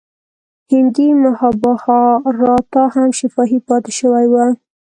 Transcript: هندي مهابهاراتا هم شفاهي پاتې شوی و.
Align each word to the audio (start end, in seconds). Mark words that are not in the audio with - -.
هندي 0.71 1.07
مهابهاراتا 1.23 2.83
هم 2.93 3.09
شفاهي 3.19 3.59
پاتې 3.67 3.91
شوی 3.99 4.25
و. 4.31 4.35